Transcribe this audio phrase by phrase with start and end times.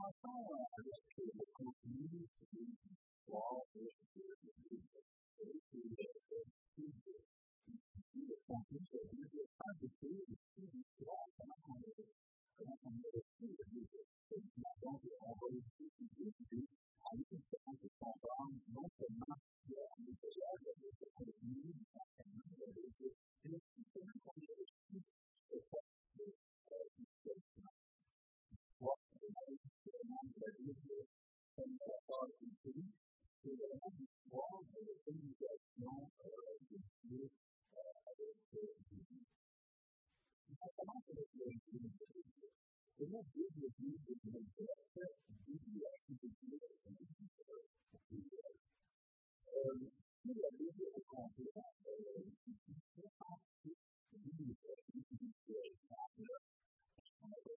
[0.00, 2.88] 他当然是受不住敌人的袭击，
[3.28, 3.84] 王和士
[4.16, 4.96] 的自己的
[5.36, 6.40] 人数也是
[6.72, 7.20] 不足，
[8.16, 12.08] 一个上古小人是看着所有的敌人死亡，他们还没有，
[12.56, 14.00] 他们还没有自己的那个，
[14.80, 16.64] 当时还会自己自己的
[16.96, 19.36] 还是想着上当，能怎么？
[30.40, 31.04] la Bible
[31.54, 32.96] comme la parole de Christ,
[33.42, 37.28] c'est vraiment l'histoire de l'organisation de Dieu
[37.76, 39.20] avec Jésus.
[40.48, 41.92] Ça commence avec le Jésus.
[43.00, 45.12] Et là, Dieu le dit, il le dit, il a fait
[45.44, 47.60] Jésus a été Dieu, il a dit pour
[48.10, 48.28] Dieu.
[50.24, 51.44] Il a déjà rencontré
[52.46, 57.59] différentes Jésus, il a été Dieu, il a été Dieu,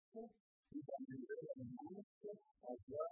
[0.13, 3.07] y también de la ayuda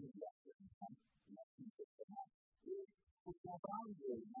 [0.00, 0.94] những dạng thực hành
[1.34, 2.30] mà chúng ta thực hành.
[3.24, 4.40] Chúng ta bao giờ mà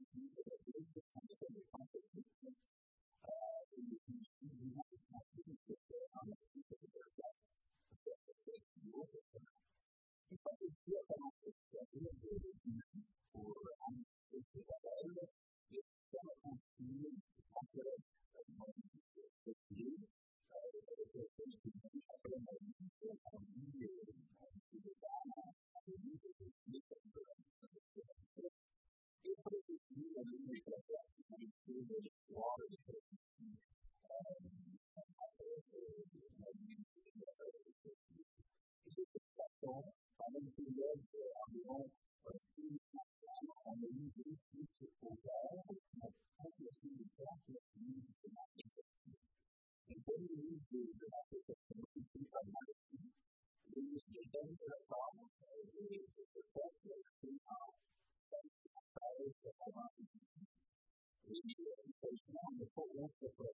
[63.01, 63.49] Lucifer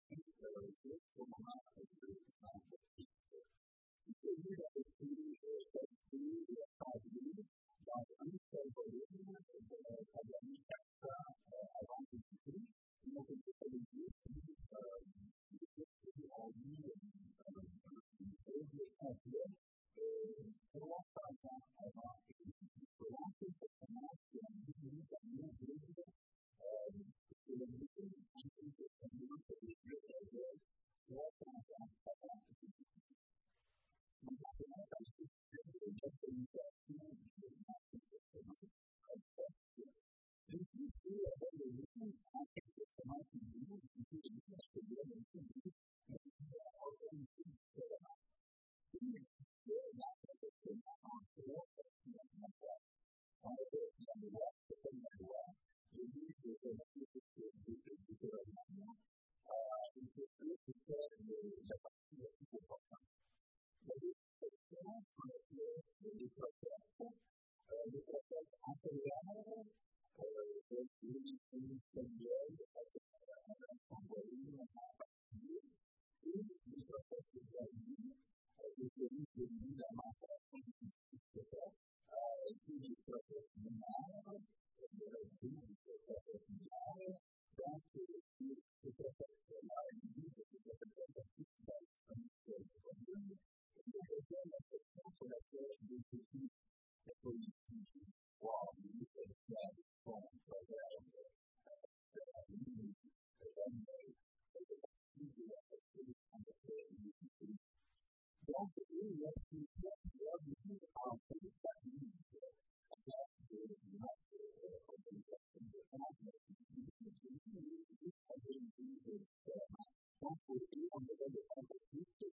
[120.34, 122.33] Apple, anyone that does this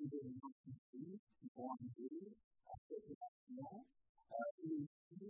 [0.00, 0.52] événements
[0.90, 2.32] qui vont arriver
[2.66, 3.84] à cette nation,
[4.64, 5.29] et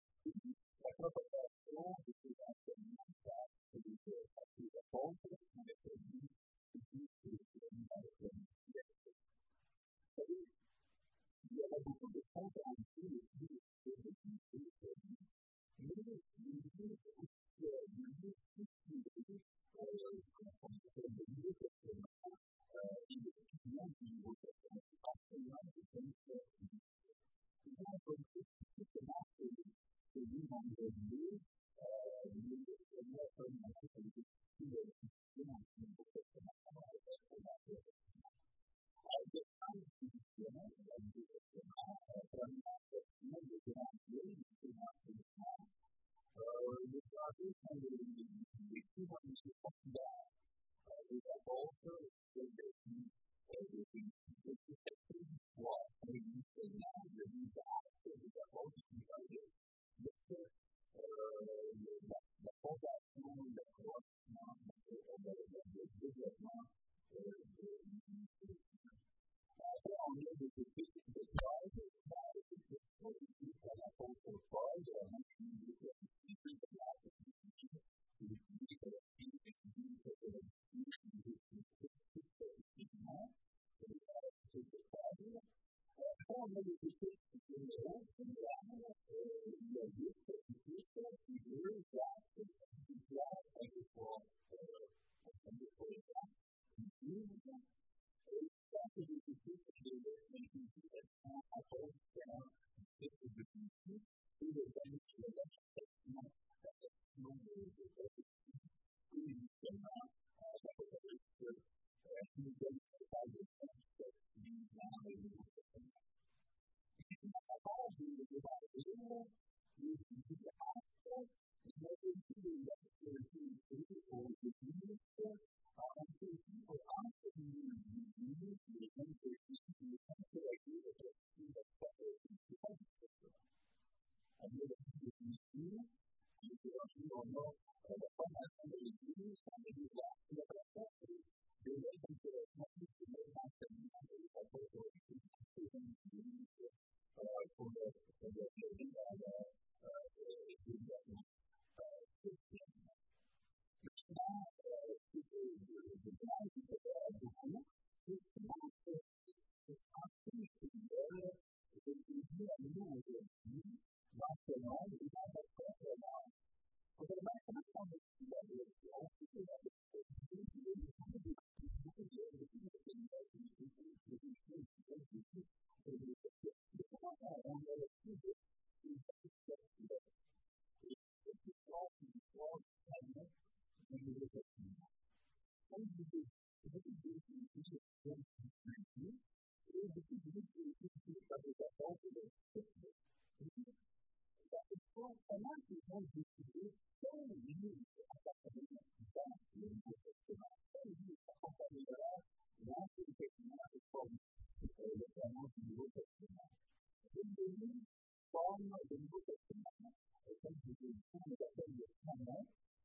[208.31, 209.93] forma de muchas semanas,
[210.25, 212.35] es el que se llama la serie humana,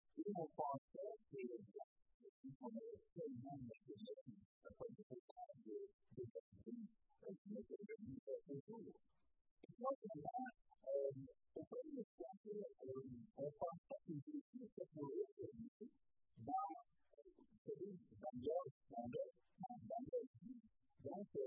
[0.21, 4.37] we will fall devastated if people may say none of the mission
[4.69, 5.75] of what they have to
[6.13, 8.21] do to make it a new
[8.69, 8.93] rule.
[9.65, 14.83] It's not a lot of the way the structure of the process is used to
[14.93, 15.89] create a new
[16.45, 16.69] by
[17.65, 20.33] Daniel's standard, not Daniel's
[21.01, 21.45] That's a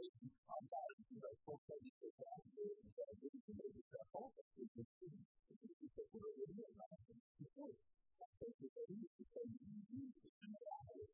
[0.50, 5.30] unbiased intellectual study that has been done in the focus of the students.
[5.62, 7.22] It's a really amazing
[7.54, 7.78] story.
[8.24, 11.04] 我们这个地区和以及其他的还有，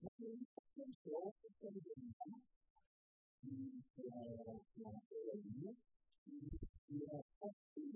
[0.00, 0.34] 一些
[0.74, 2.42] 全球各地的银行，
[3.42, 3.46] 嗯，
[3.94, 4.02] 呃，
[4.74, 5.78] 银行的业务，
[6.26, 7.06] 以及一些
[7.38, 7.94] 国际的，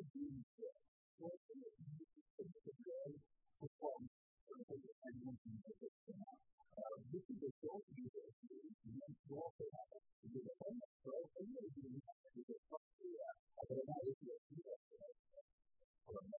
[0.55, 0.71] 呃，
[1.19, 2.47] 国际的金融机构，
[3.59, 6.23] 包括，呃，一些大型的银行，
[6.79, 6.79] 呃，
[7.11, 13.35] 比如说中国的一些银行，中国很多，因为很多，很多银的这个上市啊，
[13.67, 15.03] 当然也一些，呃，
[16.07, 16.39] 很多。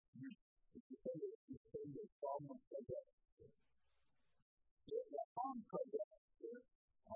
[0.13, 0.27] La
[5.33, 6.01] femme progresse
[7.05, 7.15] à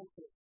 [0.00, 0.39] culture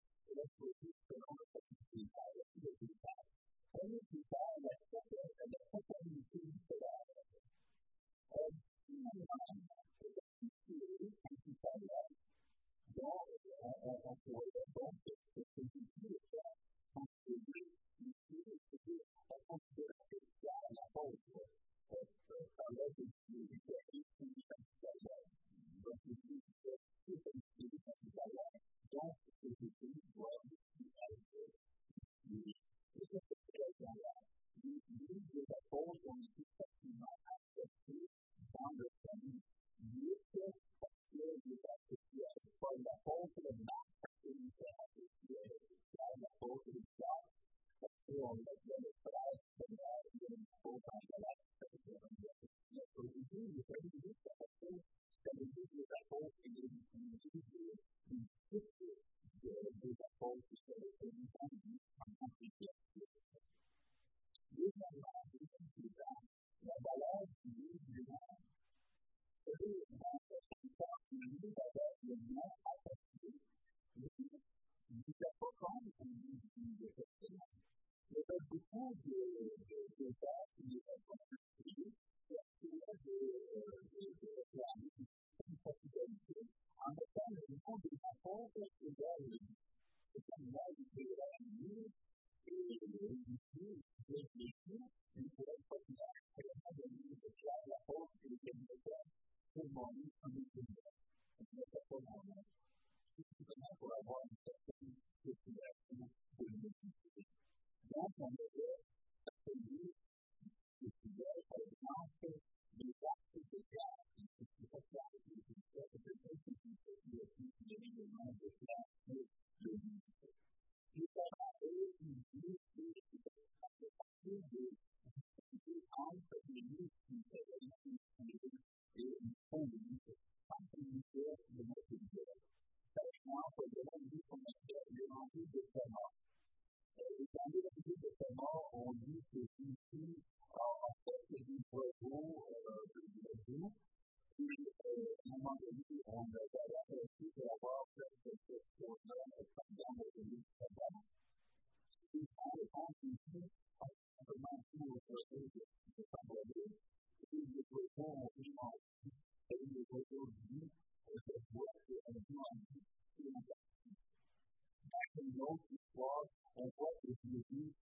[167.32, 167.74] Nikki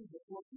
[0.00, 0.49] see the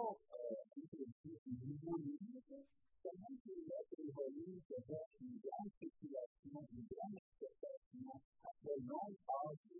[0.00, 0.18] Thank
[9.70, 9.79] you.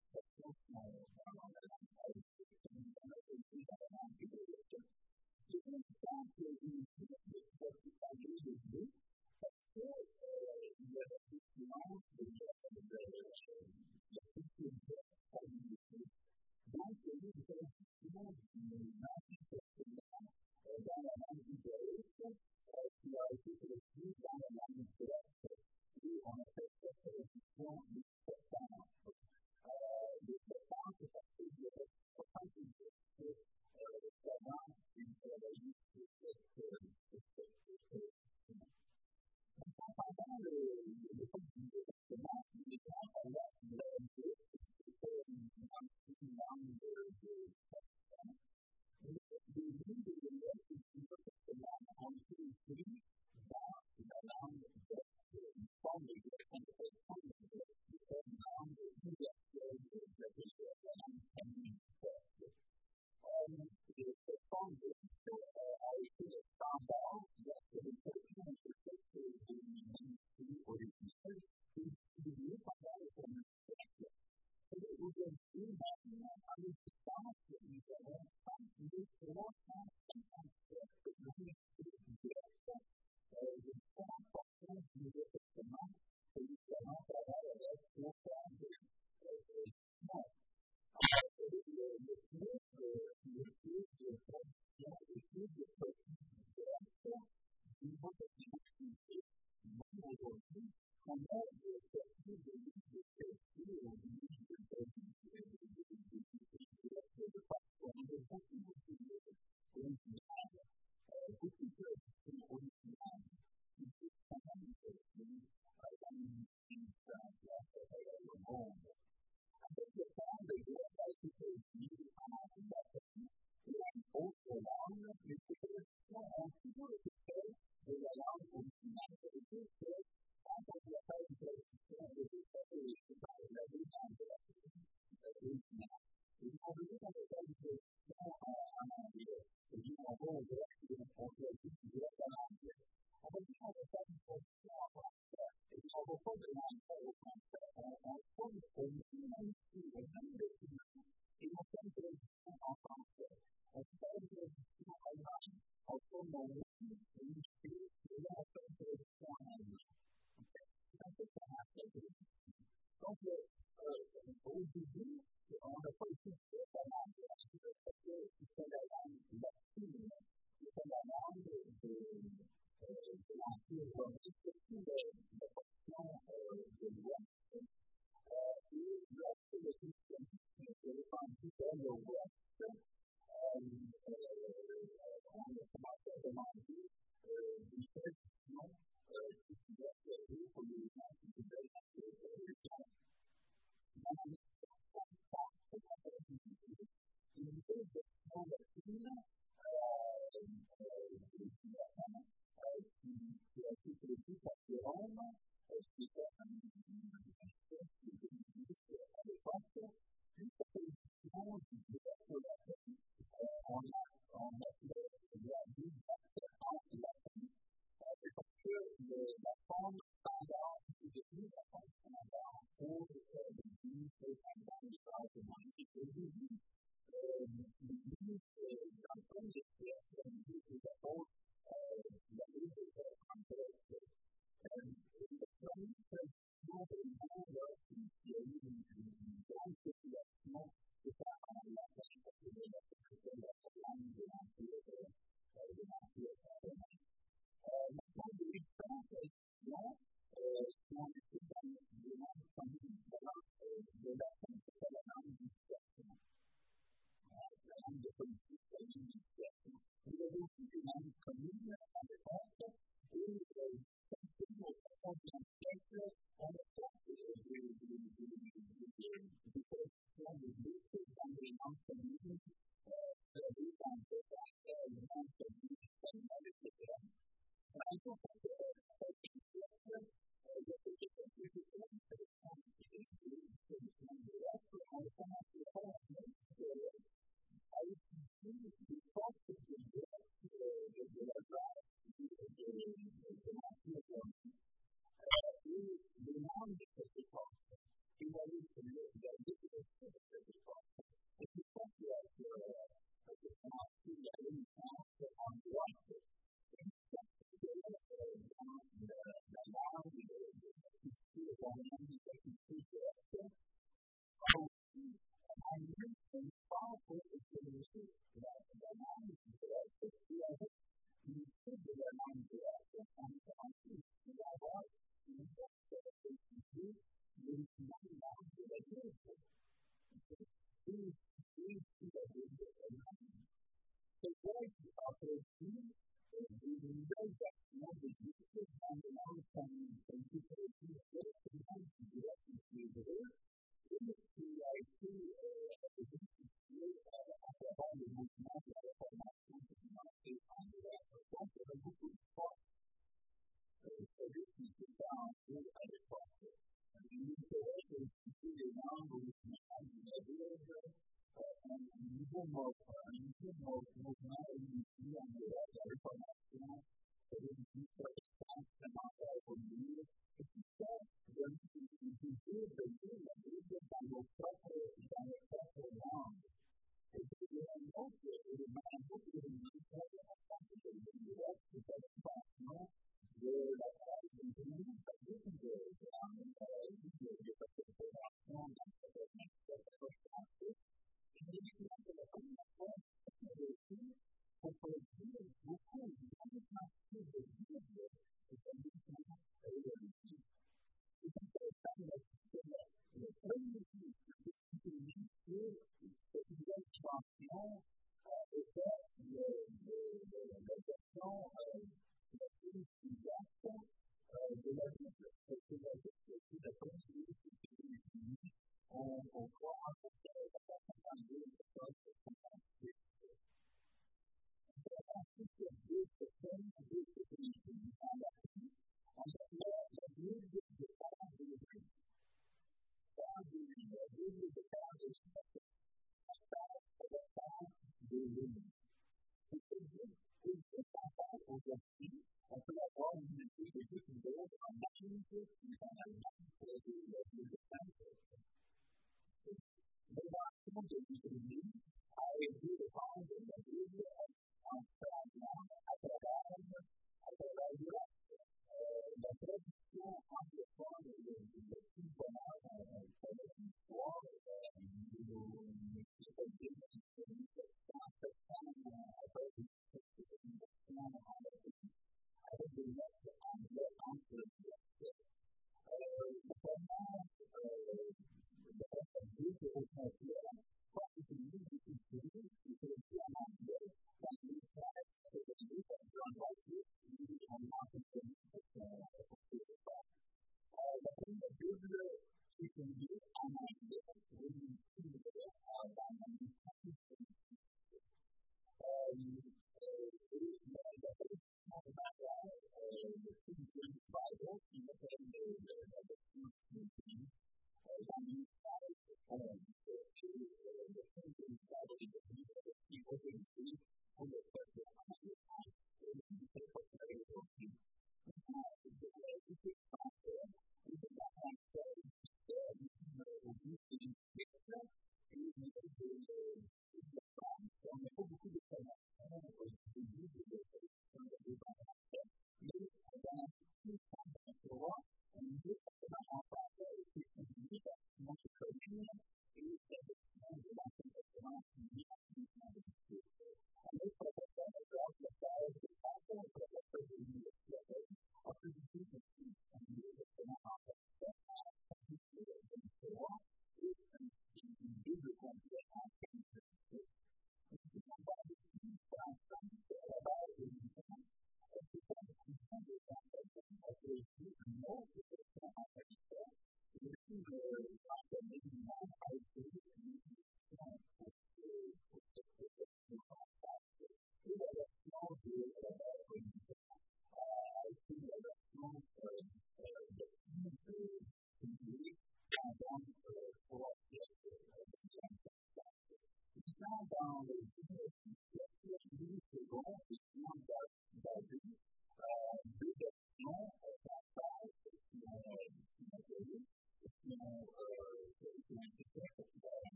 [101.09, 102.70] And that is that you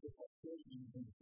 [0.00, 1.21] different statements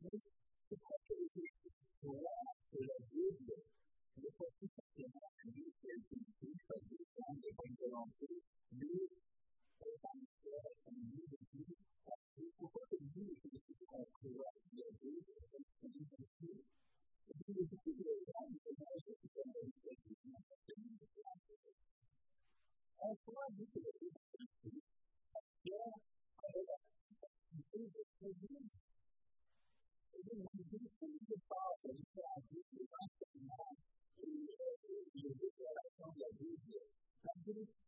[0.00, 0.39] Mas, se qualquer jeito, doar pela dúvida,
[0.70, 1.50] depois que
[2.00, 2.14] com
[7.40, 9.10] depois de não ter mil
[9.78, 11.76] preparências com mil de
[12.60, 16.64] o contenido que ele fica com o dia a dia, ele tem que investir.
[17.26, 21.08] O que ele fica grande, ele vai ter que ter uma vida na família.
[23.00, 24.20] É só a vida da vida
[25.62, 26.90] que é a relação
[28.22, 28.79] de
[30.28, 31.08] 我们自己可以
[31.48, 32.92] 把握的这些事情，当
[33.48, 33.58] 然，
[37.24, 37.79] 我们。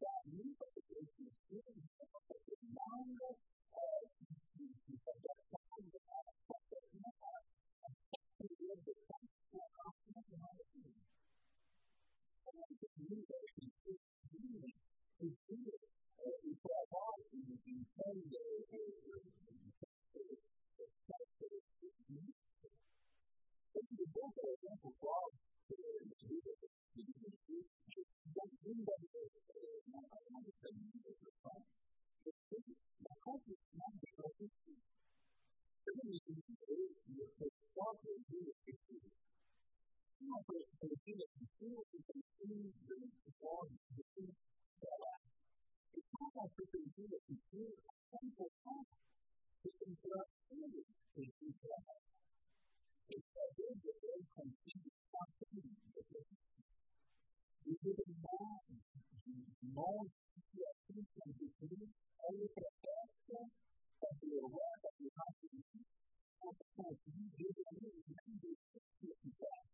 [0.00, 0.05] God
[54.46, 56.38] dire qu'on dit des centaines de personnes.
[57.66, 58.62] Les événements
[59.26, 61.90] du monde, situation sont décrits,
[62.28, 63.50] elles les protègent,
[64.00, 65.86] parce que le roi, parce que les gens qui disent,
[66.42, 69.66] on peut continuer de donner les mêmes des choses qui sont faites.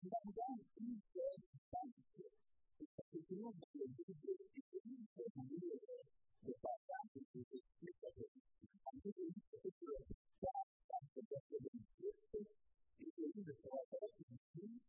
[0.00, 2.00] Finalement, une seule instance,
[2.80, 5.78] et ça se trouve dans le livre de l'Église, pour lire
[6.46, 8.42] le passage de ces esprits, ça veut dire,
[8.84, 9.26] en tout cas,
[9.62, 9.92] c'est que
[10.42, 10.52] ça,
[10.88, 11.71] ça se passe de l'Église, et que lui,
[13.42, 14.80] de son appel, il dit,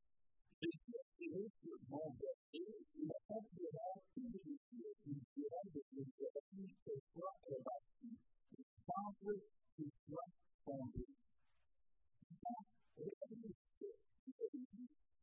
[0.61, 5.81] Jésus a tiré sur mon verset, il a considéré tous les défis, il dira de
[5.93, 8.11] l'Église, que soit est bâti,
[8.51, 9.39] le temple
[10.05, 10.29] soit
[10.63, 11.05] fondé.
[12.97, 13.85] Regardez ce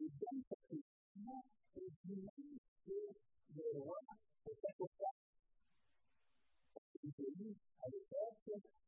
[0.02, 1.46] is something that
[1.78, 2.98] is unique to
[3.54, 5.22] the world, the sacrifice.
[6.94, 8.87] It is unique to the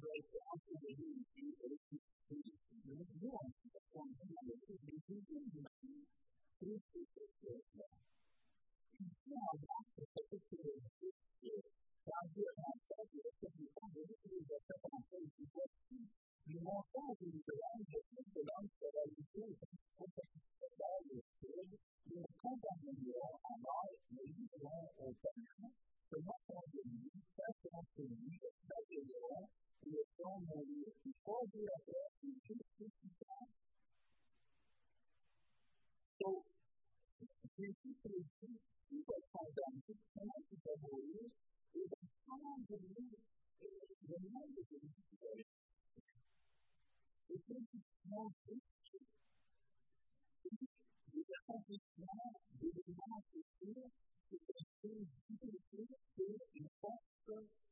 [0.00, 2.40] break down to the unity in
[9.92, 11.12] the particular issue.
[12.02, 12.24] God
[13.92, 15.02] the issue that's up on
[16.46, 16.58] You
[17.20, 19.44] the people on the way you do
[19.92, 20.30] something
[20.62, 21.02] that
[22.82, 25.68] in your own life, maybe your own or better.
[26.10, 28.02] So, not only you, that's also
[29.82, 33.26] in your phone maybe is before you have to ask you to speak to the
[36.22, 36.28] So,
[37.58, 38.14] of people
[38.92, 41.34] people call them, just people, with their beliefs,
[41.74, 43.18] is a strong belief
[43.58, 43.72] in
[44.06, 45.44] the language of the story.
[47.32, 49.02] It takes a small history.
[50.46, 52.30] You just have to smell,
[52.62, 53.90] you just have to feel,
[54.30, 57.71] you just have to feel, you just have to feel, you just have to feel,